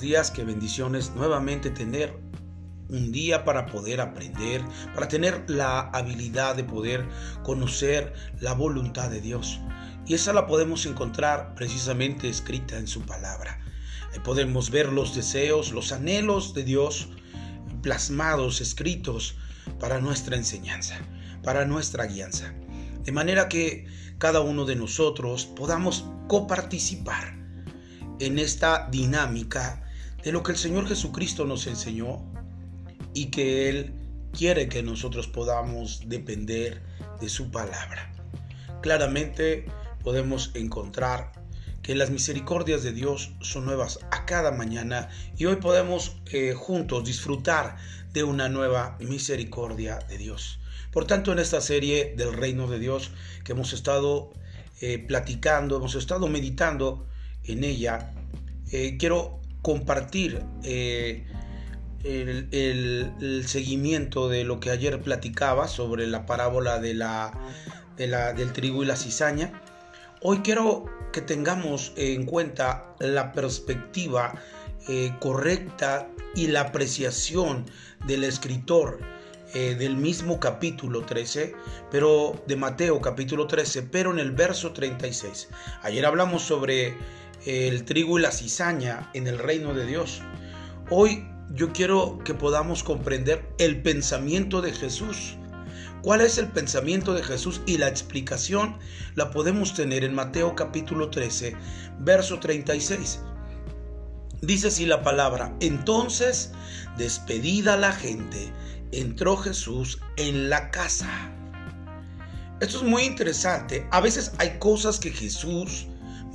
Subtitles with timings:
[0.00, 2.18] días, qué bendiciones nuevamente tener
[2.88, 4.62] un día para poder aprender,
[4.94, 7.06] para tener la habilidad de poder
[7.42, 9.60] conocer la voluntad de Dios.
[10.06, 13.60] Y esa la podemos encontrar precisamente escrita en su palabra.
[14.12, 17.08] Ahí podemos ver los deseos, los anhelos de Dios
[17.82, 19.36] plasmados, escritos
[19.78, 20.96] para nuestra enseñanza,
[21.42, 22.54] para nuestra guianza.
[23.04, 23.86] De manera que
[24.18, 27.36] cada uno de nosotros podamos coparticipar
[28.18, 29.87] en esta dinámica
[30.22, 32.24] de lo que el Señor Jesucristo nos enseñó
[33.14, 33.94] y que Él
[34.32, 36.82] quiere que nosotros podamos depender
[37.20, 38.12] de su palabra.
[38.82, 39.66] Claramente
[40.02, 41.32] podemos encontrar
[41.82, 47.04] que las misericordias de Dios son nuevas a cada mañana y hoy podemos eh, juntos
[47.04, 47.76] disfrutar
[48.12, 50.60] de una nueva misericordia de Dios.
[50.92, 53.12] Por tanto, en esta serie del reino de Dios
[53.44, 54.32] que hemos estado
[54.80, 57.06] eh, platicando, hemos estado meditando,
[57.44, 58.12] en ella,
[58.70, 61.26] eh, quiero compartir eh,
[62.02, 67.34] el, seguimiento de lo que ayer platicaba sobre la parábola de la,
[67.98, 69.60] del trigo y la cizaña.
[70.22, 74.40] Hoy quiero que tengamos en cuenta la perspectiva
[74.88, 77.66] eh, correcta y la apreciación
[78.06, 79.00] del escritor
[79.52, 81.54] del mismo capítulo 13,
[81.90, 85.48] pero de Mateo capítulo 13, pero en el verso 36.
[85.82, 86.94] Ayer hablamos sobre
[87.46, 90.22] el trigo y la cizaña en el reino de Dios.
[90.90, 95.36] Hoy yo quiero que podamos comprender el pensamiento de Jesús.
[96.02, 97.60] ¿Cuál es el pensamiento de Jesús?
[97.66, 98.78] Y la explicación
[99.14, 101.56] la podemos tener en Mateo capítulo 13,
[102.00, 103.20] verso 36.
[104.40, 106.52] Dice así la palabra, entonces,
[106.96, 108.52] despedida la gente,
[108.92, 111.32] entró Jesús en la casa.
[112.60, 113.86] Esto es muy interesante.
[113.90, 115.86] A veces hay cosas que Jesús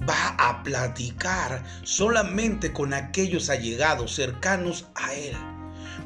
[0.10, 5.36] va a platicar solamente con aquellos allegados cercanos a Él.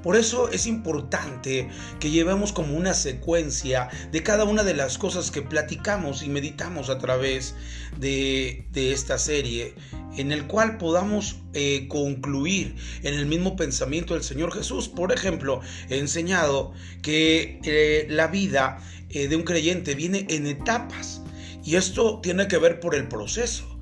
[0.04, 5.32] Por eso es importante que llevemos como una secuencia de cada una de las cosas
[5.32, 7.56] que platicamos y meditamos a través
[8.00, 9.74] de, esta serie,
[10.16, 14.88] en el cual podamos eh, concluir en el mismo pensamiento del Señor Jesús.
[14.88, 18.78] Por ejemplo, he enseñado que eh, la vida
[19.10, 21.22] eh, de un creyente viene en etapas
[21.64, 23.77] y esto tiene que ver por el proceso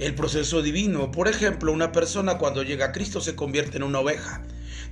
[0.00, 1.10] el proceso divino.
[1.10, 4.42] Por ejemplo, una persona cuando llega a Cristo se convierte en una oveja.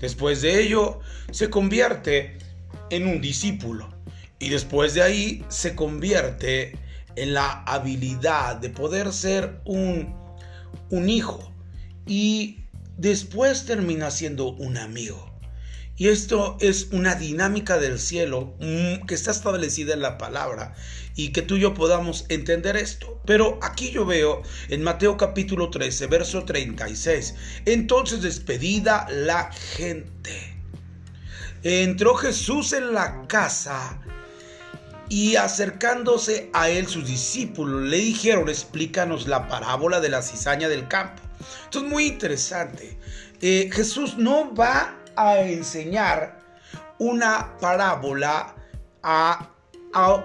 [0.00, 1.00] Después de ello,
[1.32, 2.38] se convierte
[2.90, 3.88] en un discípulo.
[4.38, 6.78] Y después de ahí, se convierte
[7.16, 10.14] en la habilidad de poder ser un,
[10.90, 11.52] un hijo.
[12.06, 12.60] Y
[12.96, 15.27] después termina siendo un amigo.
[15.98, 20.74] Y esto es una dinámica del cielo mm, que está establecida en la palabra
[21.16, 23.20] y que tú y yo podamos entender esto.
[23.26, 27.34] Pero aquí yo veo en Mateo capítulo 13, verso 36,
[27.66, 30.56] entonces despedida la gente.
[31.64, 34.00] Entró Jesús en la casa
[35.08, 40.86] y acercándose a él sus discípulos le dijeron, explícanos la parábola de la cizaña del
[40.86, 41.24] campo.
[41.64, 42.96] Esto es muy interesante.
[43.40, 46.38] Eh, Jesús no va a enseñar
[46.98, 48.54] una parábola
[49.02, 49.50] a,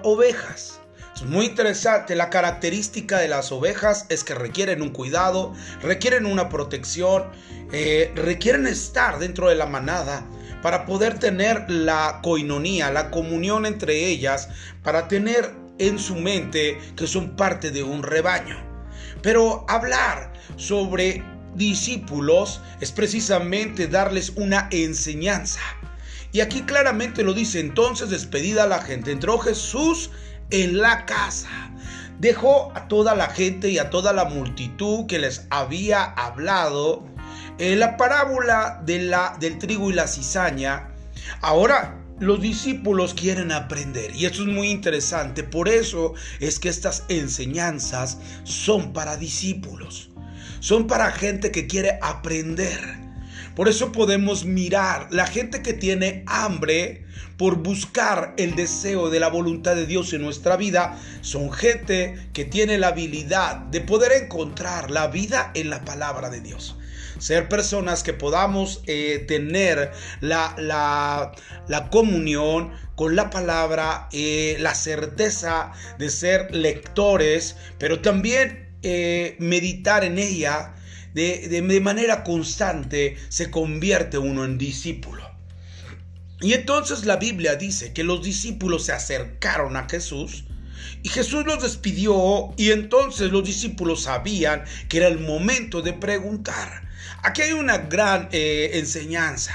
[0.04, 0.80] ovejas.
[1.16, 2.14] Es muy interesante.
[2.14, 5.52] La característica de las ovejas es que requieren un cuidado,
[5.82, 7.24] requieren una protección,
[7.72, 10.24] eh, requieren estar dentro de la manada
[10.62, 14.48] para poder tener la coinonía, la comunión entre ellas,
[14.82, 18.56] para tener en su mente que son parte de un rebaño.
[19.22, 21.22] Pero hablar sobre
[21.54, 25.60] discípulos es precisamente darles una enseñanza.
[26.32, 30.10] Y aquí claramente lo dice, entonces despedida la gente, entró Jesús
[30.50, 31.48] en la casa.
[32.18, 37.04] Dejó a toda la gente y a toda la multitud que les había hablado
[37.58, 40.88] en la parábola de la, del trigo y la cizaña.
[41.40, 45.44] Ahora los discípulos quieren aprender y esto es muy interesante.
[45.44, 50.13] Por eso es que estas enseñanzas son para discípulos
[50.64, 52.80] son para gente que quiere aprender.
[53.54, 57.04] Por eso podemos mirar la gente que tiene hambre
[57.36, 60.98] por buscar el deseo de la voluntad de Dios en nuestra vida.
[61.20, 66.40] Son gente que tiene la habilidad de poder encontrar la vida en la palabra de
[66.40, 66.78] Dios.
[67.18, 75.72] Ser personas que podamos eh, tener la, la, comunión con la palabra, eh, la certeza
[75.98, 80.74] de ser lectores, pero también eh, meditar en ella
[81.14, 85.34] de, de manera constante, se convierte uno en discípulo.
[86.40, 90.44] Y entonces la Biblia dice que los discípulos se acercaron a Jesús
[91.02, 96.88] y Jesús los despidió y entonces los discípulos sabían que era el momento de preguntar.
[97.22, 99.54] Aquí hay una gran eh, enseñanza.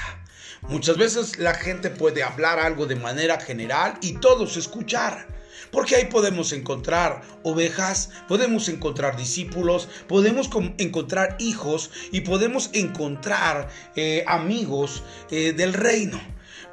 [0.62, 5.26] Muchas veces la gente puede hablar algo de manera general y todos escuchar.
[5.70, 14.24] Porque ahí podemos encontrar ovejas, podemos encontrar discípulos, podemos encontrar hijos y podemos encontrar eh,
[14.26, 16.20] amigos eh, del reino.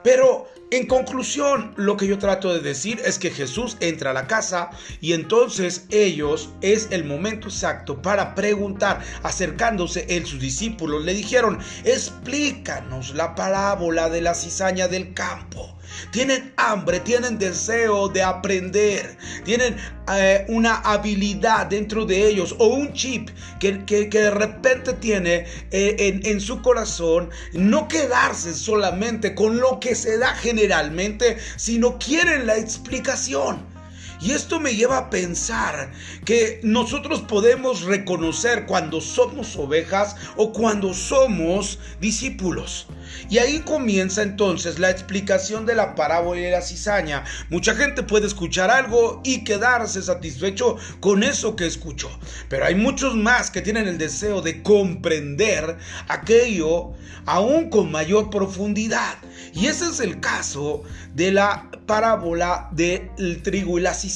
[0.03, 4.27] Pero en conclusión, lo que yo trato de decir es que Jesús entra a la
[4.27, 4.69] casa
[4.99, 11.59] y entonces ellos es el momento exacto para preguntar, acercándose él, sus discípulos, le dijeron,
[11.85, 15.76] explícanos la parábola de la cizaña del campo.
[16.11, 19.75] Tienen hambre, tienen deseo de aprender, tienen
[20.11, 23.29] eh, una habilidad dentro de ellos o un chip
[23.59, 29.95] que, de repente tiene eh, en, en, su corazón, no quedarse solamente con lo que
[29.95, 33.76] se da generalmente, sino quieren la explicación.
[34.19, 35.91] Y esto me lleva a pensar
[36.25, 42.87] que nosotros podemos reconocer cuando somos ovejas o cuando somos discípulos.
[43.29, 47.23] Y ahí comienza entonces la explicación de la parábola de la cizaña.
[47.49, 52.09] Mucha gente puede escuchar algo y quedarse satisfecho con eso que escuchó.
[52.49, 55.77] Pero hay muchos más que tienen el deseo de comprender
[56.07, 56.93] aquello
[57.25, 59.15] aún con mayor profundidad.
[59.53, 60.83] Y ese es el caso
[61.13, 64.06] de la parábola del trigo y la cizaña.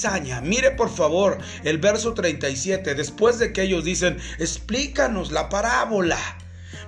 [0.41, 6.17] Mire por favor el verso 37, después de que ellos dicen, explícanos la parábola.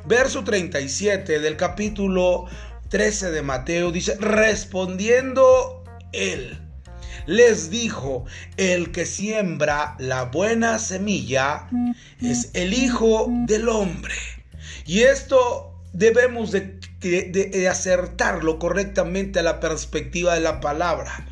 [0.05, 2.45] Verso 37 del capítulo
[2.89, 6.59] 13 de Mateo dice, respondiendo él,
[7.25, 8.25] les dijo,
[8.57, 11.69] el que siembra la buena semilla
[12.21, 14.15] es el Hijo del Hombre.
[14.85, 21.27] Y esto debemos de, de, acertarlo correctamente a la perspectiva de la palabra.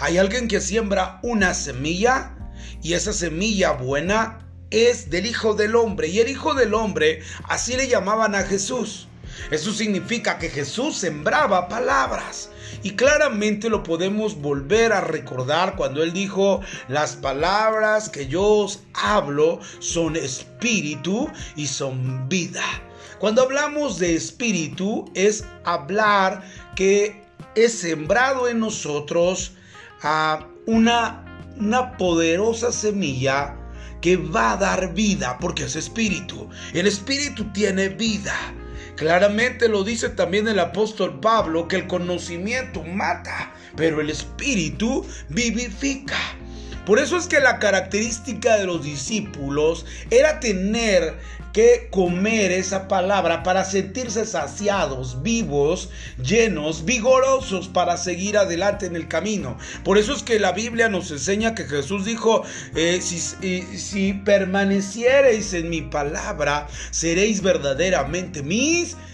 [0.00, 2.36] Hay alguien que siembra una semilla
[2.82, 4.38] y esa semilla buena
[4.70, 6.08] es del Hijo del Hombre.
[6.08, 9.08] Y el Hijo del Hombre, así le llamaban a Jesús.
[9.50, 12.50] Eso significa que Jesús sembraba palabras.
[12.82, 18.80] Y claramente lo podemos volver a recordar cuando Él dijo, las palabras que yo os
[18.94, 22.62] hablo son espíritu y son vida.
[23.18, 26.42] Cuando hablamos de espíritu es hablar
[26.74, 27.22] que
[27.54, 29.52] es sembrado en nosotros
[30.04, 31.24] a una,
[31.58, 33.56] una poderosa semilla
[34.00, 36.48] que va a dar vida, porque es espíritu.
[36.74, 38.34] El espíritu tiene vida.
[38.96, 46.18] Claramente lo dice también el apóstol Pablo, que el conocimiento mata, pero el espíritu vivifica.
[46.86, 51.14] Por eso es que la característica de los discípulos era tener
[51.54, 55.88] que comer esa palabra para sentirse saciados, vivos,
[56.20, 59.56] llenos, vigorosos para seguir adelante en el camino.
[59.84, 62.42] Por eso es que la Biblia nos enseña que Jesús dijo,
[62.74, 69.13] eh, si, si permaneciereis en mi palabra, seréis verdaderamente mis discípulos.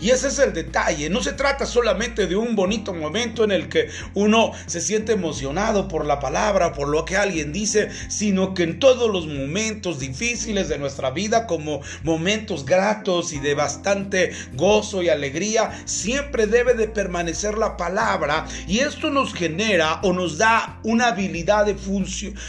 [0.00, 1.10] Y ese es el detalle.
[1.10, 5.88] No se trata solamente de un bonito momento en el que uno se siente emocionado
[5.88, 10.68] por la palabra, por lo que alguien dice, sino que en todos los momentos difíciles
[10.68, 16.88] de nuestra vida, como momentos gratos y de bastante gozo y alegría, siempre debe de
[16.88, 18.46] permanecer la palabra.
[18.66, 21.76] Y esto nos genera o nos da una habilidad de,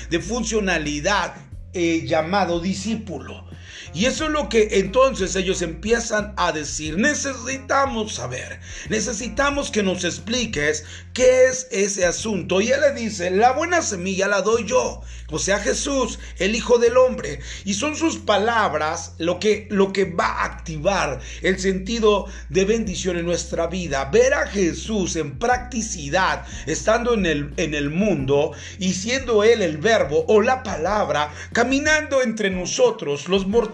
[0.09, 1.35] de funcionalidad
[1.73, 3.45] eh, llamado discípulo.
[3.93, 6.97] Y eso es lo que entonces ellos empiezan a decir.
[6.97, 8.59] Necesitamos saber,
[8.89, 12.61] necesitamos que nos expliques qué es ese asunto.
[12.61, 16.77] Y él le dice, la buena semilla la doy yo, o sea Jesús, el Hijo
[16.77, 17.39] del Hombre.
[17.65, 23.17] Y son sus palabras lo que, lo que va a activar el sentido de bendición
[23.17, 24.05] en nuestra vida.
[24.05, 29.77] Ver a Jesús en practicidad, estando en el, en el mundo y siendo Él el
[29.77, 33.72] verbo o la palabra, caminando entre nosotros, los mortales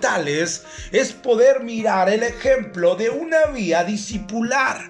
[0.92, 4.90] es poder mirar el ejemplo de una vía discipular.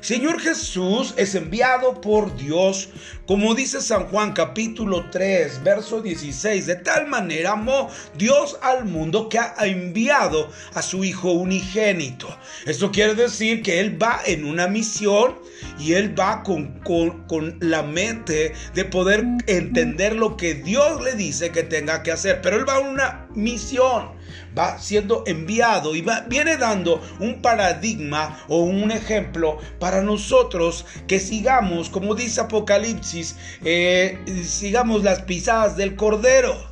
[0.00, 2.88] Señor Jesús es enviado por Dios,
[3.26, 9.28] como dice San Juan capítulo 3, verso 16, de tal manera amó Dios al mundo
[9.28, 12.34] que ha enviado a su Hijo unigénito.
[12.64, 15.38] Esto quiere decir que Él va en una misión
[15.78, 21.12] y Él va con, con, con la mente de poder entender lo que Dios le
[21.12, 24.18] dice que tenga que hacer, pero Él va en una misión
[24.56, 31.20] va siendo enviado y va, viene dando un paradigma o un ejemplo para nosotros que
[31.20, 36.70] sigamos, como dice Apocalipsis, eh, sigamos las pisadas del Cordero.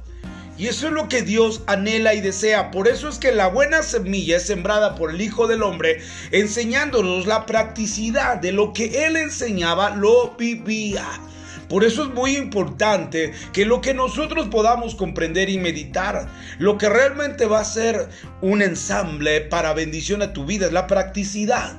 [0.58, 2.72] Y eso es lo que Dios anhela y desea.
[2.72, 6.00] Por eso es que la buena semilla es sembrada por el Hijo del Hombre,
[6.32, 11.06] enseñándonos la practicidad de lo que Él enseñaba, lo vivía.
[11.68, 16.88] Por eso es muy importante que lo que nosotros podamos comprender y meditar, lo que
[16.88, 18.08] realmente va a ser
[18.40, 21.76] un ensamble para bendición a tu vida es la practicidad.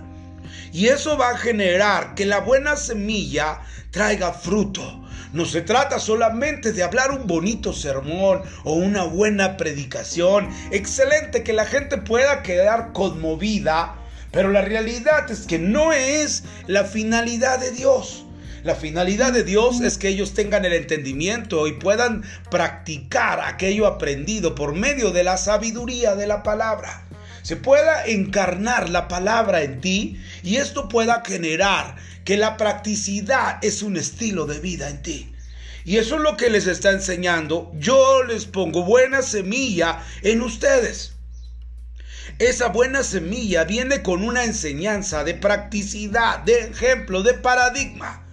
[0.71, 5.03] Y eso va a generar que la buena semilla traiga fruto.
[5.33, 10.49] No se trata solamente de hablar un bonito sermón o una buena predicación.
[10.71, 13.95] Excelente que la gente pueda quedar conmovida,
[14.31, 18.25] pero la realidad es que no es la finalidad de Dios.
[18.63, 24.53] La finalidad de Dios es que ellos tengan el entendimiento y puedan practicar aquello aprendido
[24.53, 27.05] por medio de la sabiduría de la palabra.
[27.41, 33.81] Se pueda encarnar la palabra en ti y esto pueda generar que la practicidad es
[33.81, 35.33] un estilo de vida en ti.
[35.85, 37.71] Y eso es lo que les está enseñando.
[37.75, 41.13] Yo les pongo buena semilla en ustedes.
[42.39, 48.28] Esa buena semilla viene con una enseñanza de practicidad, de ejemplo, de paradigma.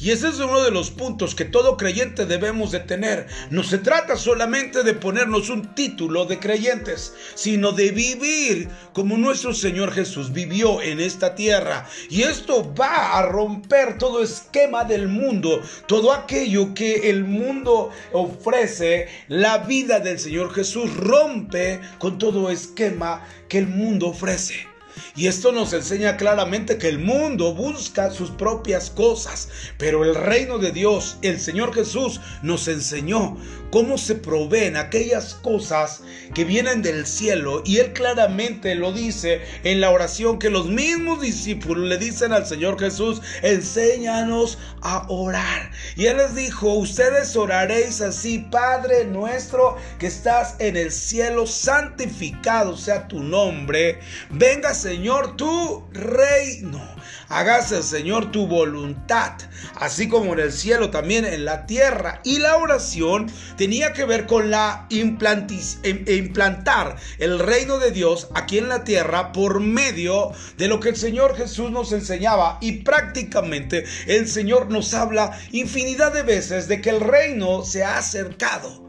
[0.00, 3.26] Y ese es uno de los puntos que todo creyente debemos de tener.
[3.50, 9.52] No se trata solamente de ponernos un título de creyentes, sino de vivir como nuestro
[9.52, 11.88] Señor Jesús vivió en esta tierra.
[12.10, 19.08] Y esto va a romper todo esquema del mundo, todo aquello que el mundo ofrece,
[19.26, 24.77] la vida del Señor Jesús rompe con todo esquema que el mundo ofrece.
[25.16, 30.58] Y esto nos enseña claramente que el mundo busca sus propias cosas, pero el reino
[30.58, 33.36] de Dios, el Señor Jesús, nos enseñó
[33.70, 36.02] cómo se proveen aquellas cosas
[36.34, 37.62] que vienen del cielo.
[37.64, 42.46] Y Él claramente lo dice en la oración que los mismos discípulos le dicen al
[42.46, 45.70] Señor Jesús, enséñanos a orar.
[45.96, 52.76] Y Él les dijo, ustedes oraréis así, Padre nuestro que estás en el cielo, santificado
[52.76, 54.00] sea tu nombre.
[54.30, 56.80] Venga Señor tu reino.
[57.28, 59.32] Hágase Señor tu voluntad,
[59.74, 62.22] así como en el cielo, también en la tierra.
[62.24, 68.56] Y la oración tenía que ver con la e implantar el reino de Dios aquí
[68.56, 72.56] en la tierra por medio de lo que el Señor Jesús nos enseñaba.
[72.62, 77.98] Y prácticamente el Señor nos habla infinidad de veces de que el reino se ha
[77.98, 78.88] acercado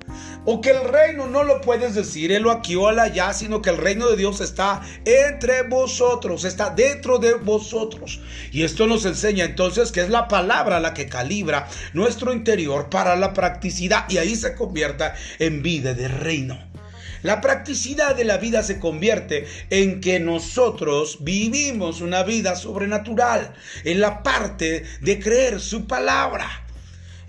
[0.52, 3.70] o que el reino no lo puedes decir en lo aquí o allá, sino que
[3.70, 8.20] el reino de Dios está entre vosotros, está dentro de vosotros.
[8.52, 13.16] Y esto nos enseña entonces que es la palabra la que calibra nuestro interior para
[13.16, 16.58] la practicidad y ahí se convierta en vida de reino.
[17.22, 23.54] La practicidad de la vida se convierte en que nosotros vivimos una vida sobrenatural,
[23.84, 26.66] en la parte de creer su palabra.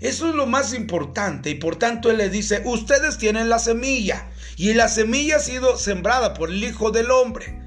[0.01, 4.27] Eso es lo más importante y por tanto Él le dice, ustedes tienen la semilla
[4.57, 7.61] y la semilla ha sido sembrada por el Hijo del Hombre.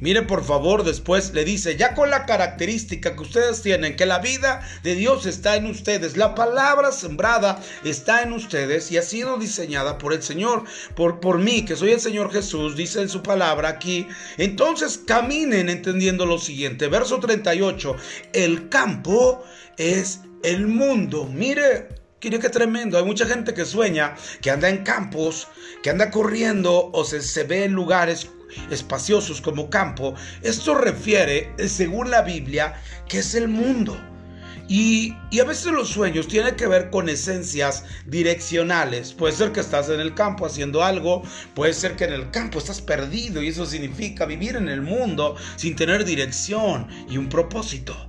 [0.00, 4.18] Mire por favor, después le dice, ya con la característica que ustedes tienen, que la
[4.18, 9.38] vida de Dios está en ustedes, la palabra sembrada está en ustedes y ha sido
[9.38, 13.22] diseñada por el Señor, por, por mí, que soy el Señor Jesús, dice en su
[13.22, 14.06] palabra aquí.
[14.36, 17.96] Entonces caminen entendiendo lo siguiente, verso 38,
[18.32, 19.44] el campo
[19.76, 21.26] es el mundo.
[21.26, 21.88] Mire,
[22.22, 22.98] Mire qué tremendo.
[22.98, 25.48] Hay mucha gente que sueña, que anda en campos,
[25.82, 28.28] que anda corriendo o se, ve en lugares
[28.70, 30.14] espaciosos como campo.
[30.42, 32.74] Esto refiere, según la Biblia,
[33.08, 33.96] que es el mundo.
[34.70, 39.14] Y, y, a veces los sueños tienen que ver con esencias direccionales.
[39.14, 41.22] Puede ser que estás en el campo haciendo algo,
[41.54, 45.36] puede ser que en el campo estás perdido y eso significa vivir en el mundo
[45.56, 48.08] sin tener dirección y un propósito.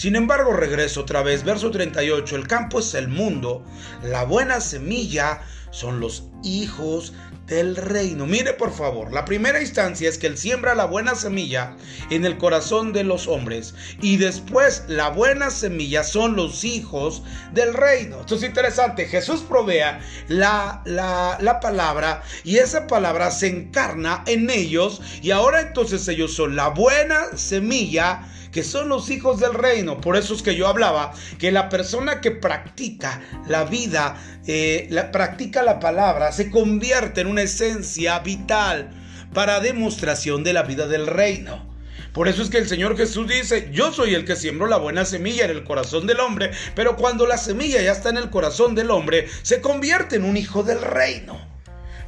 [0.00, 3.62] Sin embargo, regreso otra vez, verso 38, el campo es el mundo,
[4.02, 5.42] la buena semilla
[5.72, 7.12] son los hijos
[7.46, 8.24] del reino.
[8.24, 11.76] Mire por favor, la primera instancia es que Él siembra la buena semilla
[12.08, 17.74] en el corazón de los hombres y después la buena semilla son los hijos del
[17.74, 18.20] reino.
[18.20, 24.48] Esto es interesante, Jesús provea la, la, la palabra y esa palabra se encarna en
[24.48, 30.00] ellos y ahora entonces ellos son la buena semilla que son los hijos del reino.
[30.00, 34.16] Por eso es que yo hablaba que la persona que practica la vida,
[34.46, 38.90] eh, practica la palabra, se convierte en una esencia vital
[39.32, 41.68] para demostración de la vida del reino.
[42.12, 45.04] Por eso es que el Señor Jesús dice, yo soy el que siembro la buena
[45.04, 48.74] semilla en el corazón del hombre, pero cuando la semilla ya está en el corazón
[48.74, 51.49] del hombre, se convierte en un hijo del reino.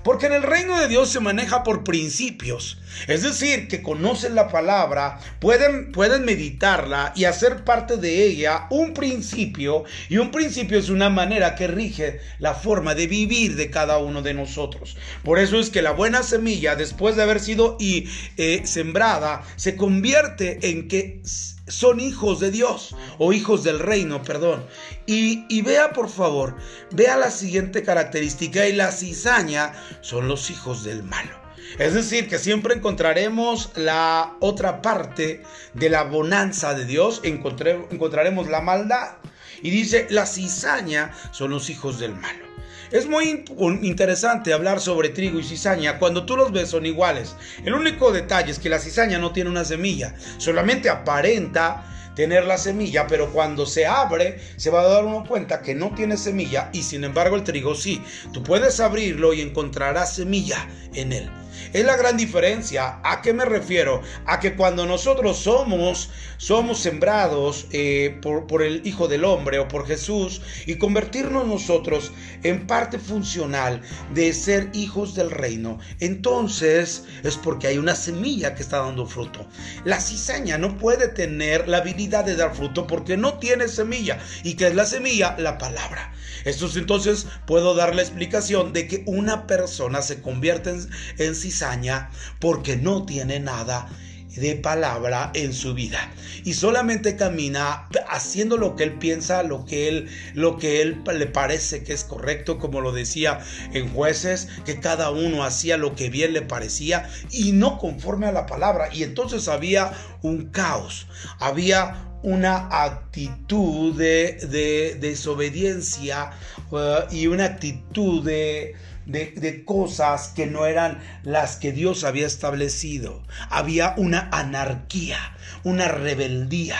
[0.03, 2.79] Porque en el reino de Dios se maneja por principios.
[3.07, 8.95] Es decir, que conocen la palabra, pueden, pueden meditarla y hacer parte de ella un
[8.95, 9.85] principio.
[10.09, 14.23] Y un principio es una manera que rige la forma de vivir de cada uno
[14.23, 14.97] de nosotros.
[15.25, 19.77] Por eso es que la buena semilla, después de haber sido y, eh, sembrada, se
[19.77, 21.23] convierte en que
[21.73, 24.65] son hijos de Dios o hijos del reino, perdón.
[25.07, 26.57] Y, y, vea por favor,
[26.91, 31.41] vea la siguiente característica y la cizaña son los hijos del malo.
[31.79, 38.61] Es decir, que siempre encontraremos la otra parte de la bonanza de Dios, encontraremos la
[38.61, 39.17] maldad.
[39.63, 42.52] Y dice, la cizaña son los hijos del malo.
[42.93, 43.43] Es muy
[43.81, 45.99] interesante hablar sobre trigo y cizaña.
[45.99, 47.35] Cuando tú los ves son iguales.
[47.65, 50.15] El único detalle es que la cizaña no tiene una semilla.
[50.37, 55.63] Solamente aparenta tener la semilla, pero cuando se abre se va a dar uno cuenta
[55.63, 58.03] que no tiene semilla y sin embargo el trigo sí.
[58.33, 61.31] Tú puedes abrirlo y encontrarás semilla en él.
[61.73, 63.01] Es la gran diferencia.
[63.03, 64.03] ¿A qué me refiero?
[64.27, 69.69] A que cuando nosotros somos, somos sembrados eh, por, por el Hijo del Hombre o
[69.69, 73.81] por Jesús y convertirnos nosotros en parte funcional
[74.13, 79.47] de ser hijos del reino, entonces es porque hay una semilla que está dando fruto.
[79.85, 84.19] La cizaña no puede tener la de dar fruto porque no tiene semilla.
[84.43, 85.37] ¿Y qué es la semilla?
[85.39, 86.13] La palabra.
[86.45, 90.75] Esto entonces puedo dar la explicación de que una persona se convierte
[91.19, 93.89] en cizaña porque no tiene nada
[94.37, 96.13] de palabra en su vida.
[96.45, 101.27] Y solamente camina haciendo lo que él piensa, lo que él lo que él le
[101.27, 103.41] parece que es correcto, como lo decía
[103.73, 108.33] en jueces, que cada uno hacía lo que bien le parecía y no conforme a
[108.33, 108.89] la palabra.
[108.93, 111.07] Y entonces había un caos,
[111.39, 116.31] había una actitud de, desobediencia
[116.71, 118.75] uh, y una actitud de,
[119.07, 123.23] de, cosas que no eran las que Dios había establecido.
[123.51, 125.19] Había una anarquía,
[125.65, 126.77] una rebeldía.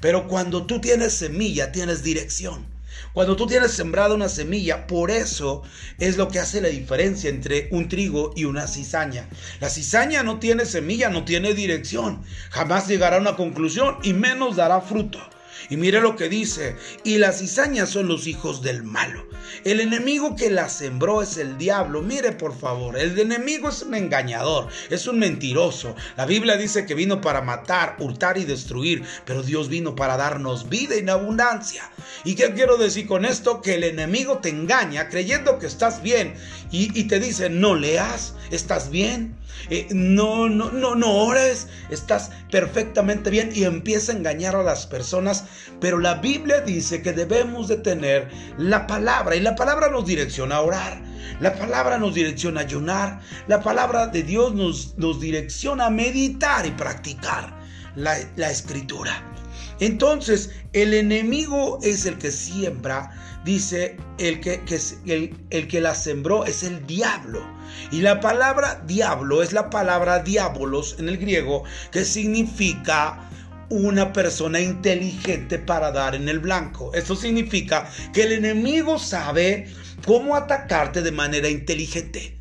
[0.00, 2.66] Pero cuando tú tienes semilla, tienes dirección.
[3.12, 5.62] Cuando tú tienes sembrada una semilla, por eso
[5.98, 9.28] es lo que hace la diferencia entre un trigo y una cizaña.
[9.60, 12.22] La cizaña no tiene semilla, no tiene dirección.
[12.50, 15.18] Jamás llegará a una conclusión y menos dará fruto.
[15.70, 19.26] Y mire lo que dice, y las cizañas son los hijos del malo.
[19.64, 22.02] El enemigo que la sembró es el diablo.
[22.02, 25.94] Mire por favor, el enemigo es un engañador, es un mentiroso.
[26.16, 30.68] La Biblia dice que vino para matar, hurtar y destruir, pero Dios vino para darnos
[30.68, 31.90] vida en abundancia.
[32.24, 33.60] ¿Y qué quiero decir con esto?
[33.60, 36.34] Que el enemigo te engaña creyendo que estás bien
[36.70, 39.36] y, te dice, no leas, estás bien,
[39.70, 44.86] eh, no, no, no, no ores, estás perfectamente bien y empieza a engañar a las
[44.86, 45.44] personas
[45.80, 50.56] pero la Biblia dice que debemos de tener la palabra y la palabra nos direcciona
[50.56, 51.02] a orar.
[51.40, 53.20] La palabra nos direcciona a ayunar.
[53.46, 57.54] La palabra de Dios nos, nos direcciona a meditar y practicar
[57.94, 58.16] la,
[58.50, 59.35] escritura.
[59.80, 63.12] Entonces, el enemigo es el que siembra,
[63.44, 64.62] dice el que,
[65.50, 67.40] el, que la sembró es el diablo.
[67.90, 73.28] Y la palabra diablo es la palabra diabolos en el griego, que significa
[73.68, 76.94] una persona inteligente para dar en el blanco.
[76.94, 79.68] Eso significa que el enemigo sabe
[80.06, 82.35] cómo atacarte de manera inteligente.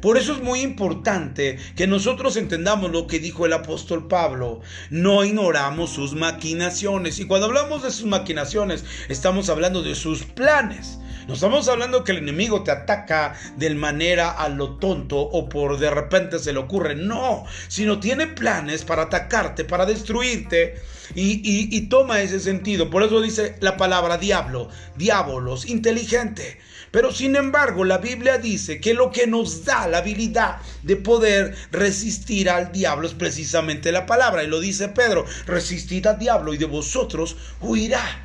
[0.00, 4.60] Por eso es muy importante que nosotros entendamos lo que dijo el apóstol Pablo.
[4.90, 7.18] No ignoramos sus maquinaciones.
[7.18, 10.98] Y cuando hablamos de sus maquinaciones, estamos hablando de sus planes.
[11.26, 15.78] No estamos hablando que el enemigo te ataca de manera a lo tonto o por
[15.78, 16.94] de repente se le ocurre.
[16.94, 20.80] No, sino tiene planes para atacarte, para destruirte.
[21.14, 22.90] Y, toma ese sentido.
[22.90, 26.58] Por eso dice la palabra diablo, diabolos, inteligente.
[26.90, 31.54] Pero sin embargo, la Biblia dice que lo que nos da la habilidad de poder
[31.70, 34.42] resistir al diablo es precisamente la palabra.
[34.42, 38.24] Y lo dice Pedro, resistid al diablo y de vosotros huirá.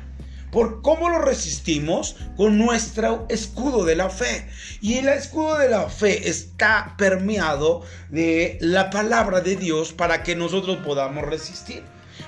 [0.54, 2.14] ¿Por cómo lo resistimos?
[2.36, 4.48] Con nuestro escudo de la fe.
[4.80, 10.36] Y el escudo de la fe está permeado de la palabra de Dios para que
[10.36, 11.82] nosotros podamos resistir.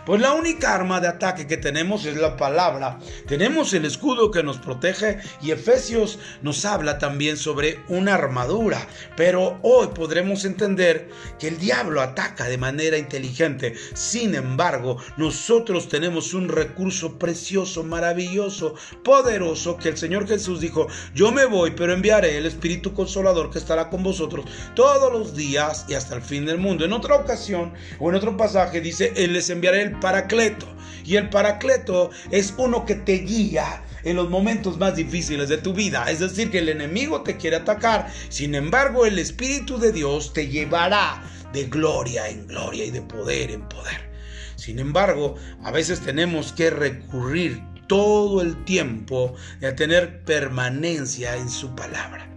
[0.05, 2.99] Pues la única arma de ataque que tenemos es la palabra.
[3.27, 8.87] Tenemos el escudo que nos protege y Efesios nos habla también sobre una armadura.
[9.17, 13.75] Pero hoy podremos entender que el diablo ataca de manera inteligente.
[13.95, 21.33] Sin embargo, nosotros tenemos un recurso precioso, maravilloso, poderoso que el Señor Jesús dijo, yo
[21.33, 24.45] me voy, pero enviaré el Espíritu Consolador que estará con vosotros
[24.75, 26.85] todos los días y hasta el fin del mundo.
[26.85, 30.67] En otra ocasión o en otro pasaje dice, Él les el paracleto.
[31.05, 35.73] Y el paracleto es uno que te guía en los momentos más difíciles de tu
[35.73, 36.11] vida.
[36.11, 38.13] Es decir, que el enemigo te quiere atacar.
[38.29, 43.51] Sin embargo, el Espíritu de Dios te llevará de gloria en gloria y de poder
[43.51, 44.11] en poder.
[44.57, 51.75] Sin embargo, a veces tenemos que recurrir todo el tiempo a tener permanencia en su
[51.77, 52.29] palabra.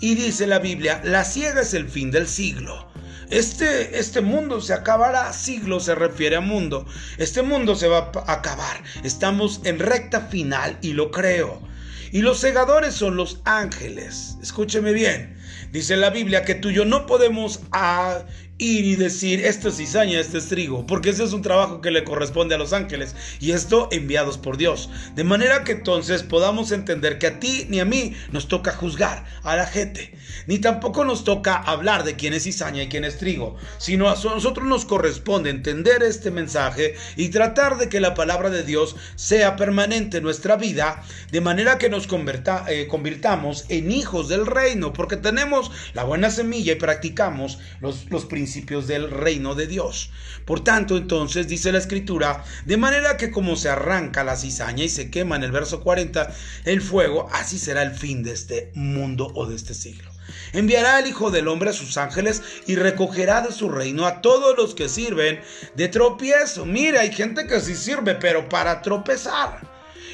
[0.00, 2.89] Y dice la Biblia, la ciega es el fin del siglo
[3.30, 6.84] Este, este mundo se acabará, siglo se refiere a mundo.
[7.16, 8.82] Este mundo se va a acabar.
[9.04, 11.62] Estamos en recta final y lo creo.
[12.12, 14.36] Y los segadores son los ángeles.
[14.42, 15.38] Escúcheme bien.
[15.70, 18.24] Dice la Biblia que tú y yo no podemos ah,
[18.60, 22.04] y decir esto es cizaña, esto es trigo, porque ese es un trabajo que le
[22.04, 24.90] corresponde a los ángeles y esto enviados por Dios.
[25.14, 29.24] De manera que entonces podamos entender que a ti ni a mí nos toca juzgar
[29.44, 30.14] a la gente,
[30.46, 34.16] ni tampoco nos toca hablar de quién es cizaña y quién es trigo, sino a
[34.22, 39.56] nosotros nos corresponde entender este mensaje y tratar de que la palabra de Dios sea
[39.56, 42.06] permanente en nuestra vida, de manera que nos
[42.68, 48.26] eh, convirtamos en hijos del reino, porque tenemos la buena semilla y practicamos los, los
[48.26, 48.49] principios
[48.86, 50.10] del reino de Dios.
[50.44, 54.88] Por tanto, entonces dice la escritura, de manera que como se arranca la cizaña y
[54.88, 56.34] se quema en el verso 40
[56.64, 60.10] el fuego, así será el fin de este mundo o de este siglo.
[60.52, 64.56] Enviará el Hijo del Hombre a sus ángeles y recogerá de su reino a todos
[64.56, 65.40] los que sirven
[65.76, 66.66] de tropiezo.
[66.66, 69.60] Mire, hay gente que sí sirve, pero para tropezar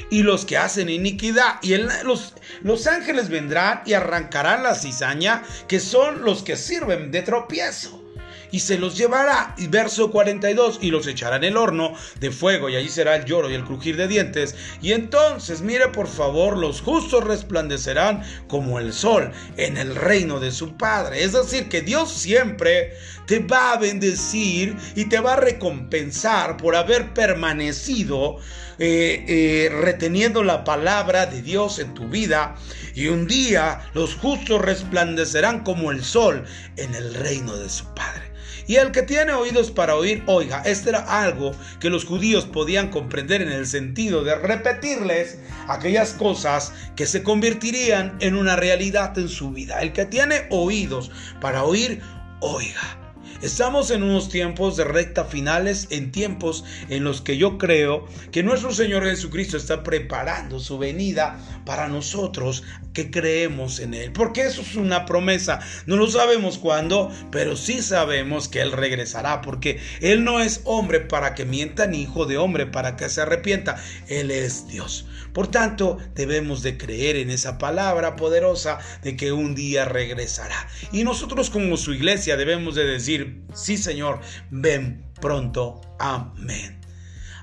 [0.09, 1.55] y los que hacen iniquidad.
[1.61, 7.21] Y los, los ángeles vendrán y arrancarán la cizaña, que son los que sirven de
[7.21, 8.06] tropiezo
[8.51, 9.55] y se los llevará.
[9.57, 13.25] Y verso 42, y los echará en el horno de fuego, y allí será el
[13.25, 14.55] lloro y el crujir de dientes.
[14.81, 20.51] Y entonces, mire por favor, los justos resplandecerán como el sol en el reino de
[20.51, 21.23] su Padre.
[21.23, 22.93] Es decir, que Dios siempre
[23.25, 28.37] te va a bendecir y te va a recompensar por haber permanecido
[28.79, 32.55] eh, eh, reteniendo la palabra de Dios en tu vida.
[32.93, 36.45] Y un día los justos resplandecerán como el sol
[36.77, 38.36] en el reino de su Padre.
[38.67, 42.89] Y el que tiene oídos para oír, oiga, esto era algo que los judíos podían
[42.89, 49.29] comprender en el sentido de repetirles aquellas cosas que se convertirían en una realidad en
[49.29, 49.81] su vida.
[49.81, 52.01] El que tiene oídos para oír,
[52.41, 52.99] oiga.
[53.41, 58.41] Estamos en unos tiempos de recta finales, en tiempos en los que yo creo que
[58.41, 62.63] nuestro Señor Jesucristo está preparando su venida para nosotros
[62.97, 64.11] que creemos en Él.
[64.11, 65.59] Porque eso es una promesa.
[65.85, 69.41] No lo sabemos cuándo, pero sí sabemos que Él regresará.
[69.41, 73.21] Porque Él no es hombre para que mienta, ni hijo de hombre para que se
[73.21, 73.75] arrepienta.
[74.07, 75.05] Él es Dios.
[75.31, 80.67] Por tanto, debemos de creer en esa palabra poderosa de que un día regresará.
[80.91, 85.81] Y nosotros como su iglesia debemos de decir, sí Señor, ven pronto.
[85.99, 86.81] Amén.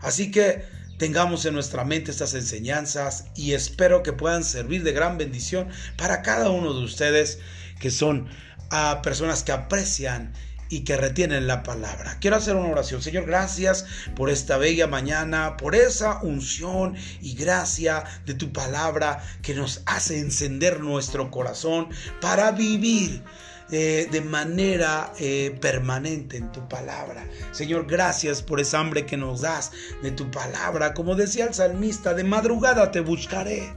[0.03, 0.65] Así que
[0.99, 6.23] tengamos en nuestra mente estas enseñanzas y espero que puedan servir de gran bendición para
[6.23, 7.39] cada uno de ustedes
[7.81, 8.29] que son
[8.71, 10.33] a personas que aprecian
[10.69, 12.17] y que retienen la palabra.
[12.21, 13.03] Quiero hacer una oración.
[13.03, 19.55] Señor, gracias por esta bella mañana, por esa unción y gracia de tu palabra que
[19.55, 21.89] nos hace encender nuestro corazón
[22.21, 23.23] para vivir
[23.71, 27.27] eh, de manera eh, permanente en tu palabra.
[27.53, 29.73] Señor, gracias por esa hambre que nos das
[30.03, 30.95] de tu palabra.
[30.95, 33.73] Como decía el salmista, de madrugada te buscaré.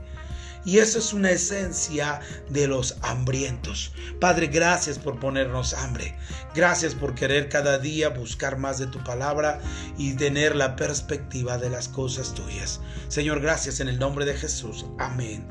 [0.64, 2.20] Y eso es una esencia
[2.50, 3.92] de los hambrientos.
[4.20, 6.14] Padre, gracias por ponernos hambre.
[6.54, 9.60] Gracias por querer cada día buscar más de tu palabra
[9.96, 12.80] y tener la perspectiva de las cosas tuyas.
[13.08, 14.84] Señor, gracias en el nombre de Jesús.
[14.98, 15.46] Amén.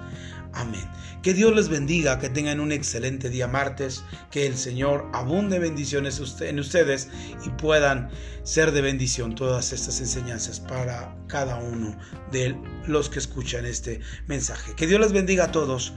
[0.57, 0.89] Amén.
[1.21, 6.19] Que Dios les bendiga, que tengan un excelente día martes, que el Señor abunde bendiciones
[6.41, 7.09] en ustedes
[7.45, 8.09] y puedan
[8.41, 11.95] ser de bendición todas estas enseñanzas para cada uno
[12.31, 14.73] de los que escuchan este mensaje.
[14.75, 15.93] Que Dios les bendiga a todos.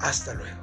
[0.00, 0.61] Hasta luego.